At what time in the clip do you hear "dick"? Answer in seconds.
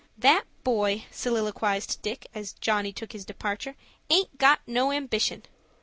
2.01-2.25